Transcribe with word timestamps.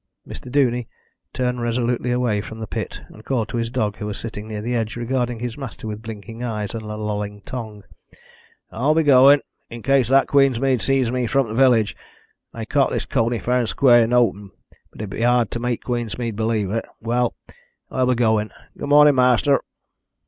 Mr. 0.27 0.49
Duney 0.51 0.87
turned 1.31 1.61
resolutely 1.61 2.11
away 2.11 2.41
from 2.41 2.59
the 2.59 2.65
pit, 2.65 3.01
and 3.09 3.23
called 3.23 3.47
to 3.49 3.57
his 3.57 3.69
dog, 3.69 3.97
who 3.97 4.07
was 4.07 4.17
sitting 4.17 4.47
near 4.47 4.59
the 4.59 4.73
edge, 4.73 4.95
regarding 4.95 5.37
his 5.37 5.59
master 5.59 5.85
with 5.85 6.01
blinking 6.01 6.41
eyes 6.43 6.73
and 6.73 6.81
lolling 6.81 7.39
tongue. 7.41 7.83
"I'll 8.71 8.95
be 8.95 9.03
goin', 9.03 9.41
in 9.69 9.83
case 9.83 10.07
that 10.07 10.25
Queensmead 10.25 10.81
sees 10.81 11.11
me 11.11 11.27
from 11.27 11.53
th' 11.53 11.55
village. 11.55 11.95
I 12.51 12.65
cot 12.65 12.89
this 12.89 13.05
coney 13.05 13.37
fair 13.37 13.59
and 13.59 13.69
square 13.69 14.01
in 14.01 14.09
th' 14.09 14.13
open, 14.13 14.49
but 14.91 15.03
it 15.03 15.09
be 15.11 15.21
hard 15.21 15.51
to 15.51 15.59
make 15.59 15.83
Queensmead 15.83 16.35
believe 16.35 16.71
it. 16.71 16.87
Well, 16.99 17.35
I'll 17.91 18.07
be 18.07 18.15
goin'. 18.15 18.49
Good 18.75 18.89
mornin', 18.89 19.13
ma'aster." 19.13 19.61